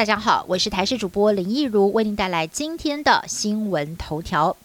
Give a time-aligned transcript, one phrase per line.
[0.00, 4.56] 大家好，我是台视主播林义如，为您带来今天的新闻头条。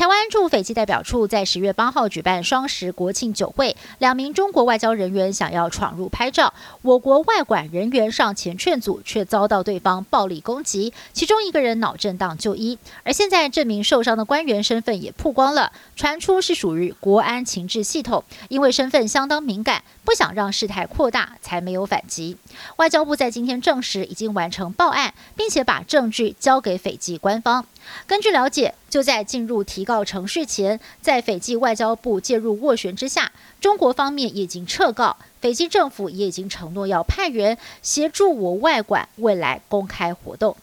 [0.00, 12.78] 台湾驻斐济代表处在十月八号举办双十国庆酒会，两名中国外交人员想要闯入拍照，我国外管人员上前劝阻，却遭到对方暴力攻击，其中一个人脑震荡就医。
[13.02, 22.38] 而现在这名受伤的官员身份也曝光了，传出是属于国安情治系统，因为身份相当敏感，不想让事态扩大，才没有反击。
[22.76, 27.66] 外交部在今天证实已经完成报案，并且把证据交给斐济官方。
[28.06, 40.56] 根据了解，就在进入提告程序前，在斐济外交部介入斡旋之下，中国方面已经撤告，斐济政府也已经承诺要派员协助我外管未来公开活动。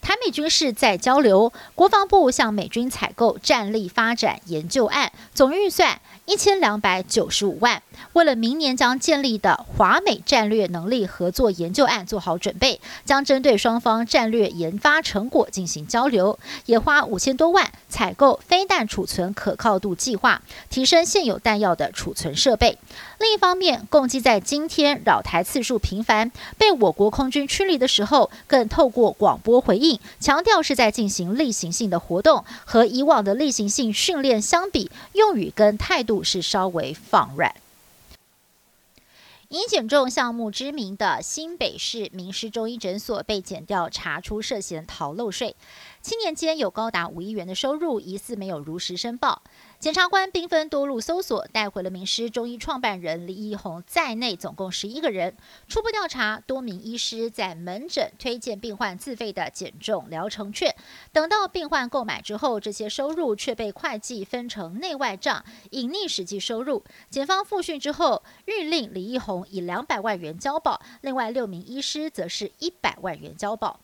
[0.00, 7.82] 台美军事在交流，国防部向美军采购战力发展研究案，总预算一千两百九十五万。
[8.14, 22.78] 为了明年将建立的华美战略能力合作研究案做好准备，将针对双方战略研发成果进行交流，也花五千多万采购飞弹储存可靠度计划，提升现有弹药的储存设备。
[23.18, 29.87] 另一方面，共机在今天扰台次数频繁，被我国空军驱离的时候，更透过广播回应，
[30.18, 37.54] 强调是在进行例行性的活动，和以往的例行性训练相比，用语跟态度是稍微放软。
[39.50, 45.56] 以减重项目知名的新北市名师中医诊所被检调查出涉嫌逃漏税。
[46.08, 49.42] 七年间有高达五亿元的收入，疑似没有如实申报。
[49.78, 55.36] 检察官兵分多路搜索，带回了名师中医创办人李义宏在内，总共十一个人。
[55.68, 60.74] 初步调查，多名医师在门诊推荐病患自费的减重疗程券，
[61.12, 66.82] 等到病患购买之后，这些收入却被会计分成内外账，隐匿实际收入。
[67.10, 73.78] 检方复讯之后，谕令李义宏以两百万元交保，另外六名医师则是一百万元交保。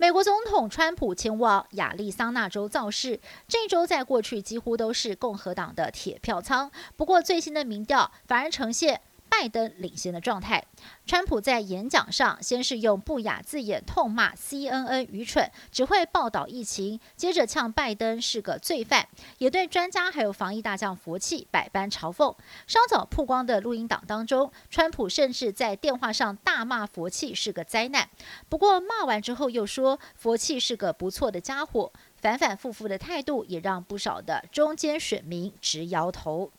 [0.00, 6.70] 美国总统川普前往亚利桑那州造势，这一周在过去几乎都是共和党的铁票仓。
[6.96, 9.00] 不过最新的民调反而呈现。
[9.28, 10.64] 拜登领先的状态，
[11.06, 19.06] 川普在演讲上先是用不雅字眼痛骂 CNN 愚蠢，只会报道疫情，接着呛拜登是个罪犯，
[19.38, 22.34] 也对专家还有防疫大将佛气百般嘲讽。
[22.66, 28.08] 稍早曝光的录音档当中，川普甚至在电话上大骂佛气是个灾难，
[28.48, 36.50] 不过骂完之后又说佛气是个不错的家伙，反反复复的态度也让不少的中间选民直摇头。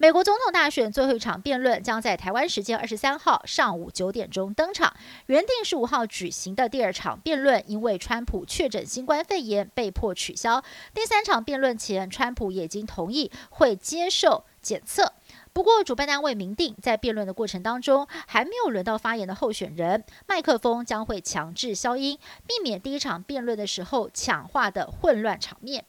[0.00, 4.94] 美国总统大选最后一场辩论将在台湾时间二十三号上午九点钟登场。
[5.26, 10.62] 原定十五号举行的第二场辩论，因为川普确诊新冠肺炎被迫取消。
[10.94, 15.14] 第三场辩论前，川普也已经同意会接受检测。
[15.52, 22.16] 不过，主办单位明定，在辩论的过程当中，还没有轮到发言的候选人，麦克风将会强制消音，
[22.46, 25.84] 避免第一场辩论的时候抢话的混乱场面。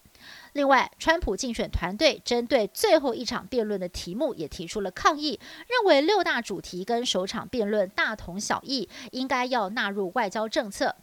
[0.54, 10.96] 另外，川普竞选团队针对最后一场辩论的题目也提出了抗议，认为六大主题跟首场辩论大同小异，应该要纳入外交政策。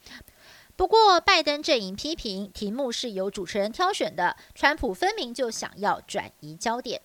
[0.74, 7.00] 不过，拜登阵营批评题目是由主持人挑选的，川普分明就想要转移焦点。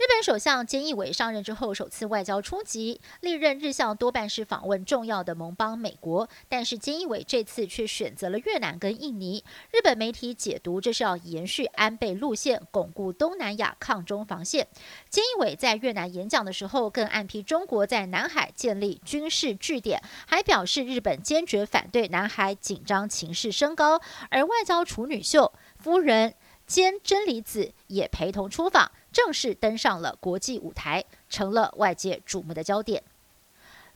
[0.00, 9.44] 日本首相菅义伟上任之后首次外交出击，历任日相多半是访问重要的盟邦美国，但是菅义伟这次却选择了越南跟印尼。
[9.70, 14.66] 日本媒体解读这是要延续安倍路线，巩固东南亚抗中防线。
[15.10, 24.00] 菅义伟在越南演讲的时候，更暗批中国在南海建立军事据点，还表示日本坚决反对南海紧张情势升高。
[24.30, 26.32] 而外交处女秀夫人
[26.66, 28.90] 兼真理子也陪同出访。
[29.12, 33.02] 正式登上了国际舞台，成了外界瞩目的焦点。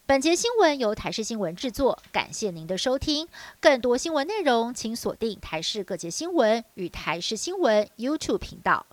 [0.06, 3.26] 本节新闻由台视新闻制作，感谢您的收听。
[3.58, 8.84] 更多新闻内容，请锁定台视各界新闻与台视新闻 YouTube 频道。